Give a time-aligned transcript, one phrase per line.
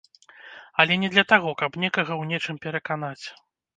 [0.83, 3.25] Але не для таго, каб некага ў нечым пераканаць.